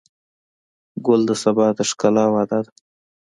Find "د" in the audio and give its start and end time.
1.29-1.31, 1.77-1.79